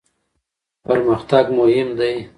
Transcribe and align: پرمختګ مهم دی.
پرمختګ 0.85 1.45
مهم 1.57 1.87
دی. 1.99 2.15